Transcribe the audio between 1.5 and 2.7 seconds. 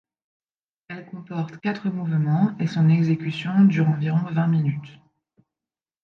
quatre mouvements et